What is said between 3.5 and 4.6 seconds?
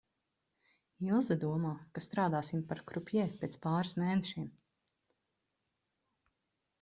pāris mēnešiem.